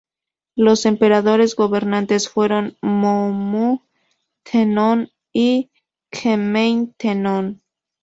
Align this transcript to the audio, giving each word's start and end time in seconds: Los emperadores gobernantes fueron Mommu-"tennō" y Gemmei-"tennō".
Los 0.55 0.87
emperadores 0.87 1.55
gobernantes 1.55 2.27
fueron 2.27 2.75
Mommu-"tennō" 2.81 5.11
y 5.31 5.69
Gemmei-"tennō". 6.11 7.59